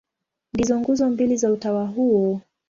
Ndizo 0.53 0.79
nguzo 0.79 1.09
mbili 1.09 1.37
za 1.37 1.51
utawa 1.51 1.85
huo. 1.87 2.41